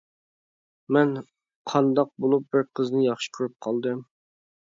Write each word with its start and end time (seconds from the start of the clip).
مەن 0.95 1.11
قانداق 1.73 2.09
بولۇپ 2.25 2.49
بىر 2.57 2.65
قىزنى 2.81 3.03
ياخشى 3.09 3.31
كۆرۈپ 3.39 3.55
قالدىم. 3.69 4.03